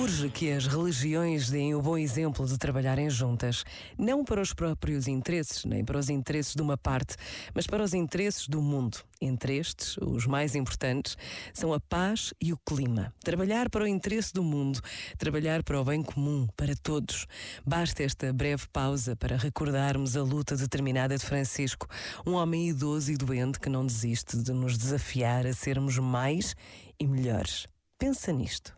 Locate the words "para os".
4.24-4.54, 5.84-6.08, 7.66-7.92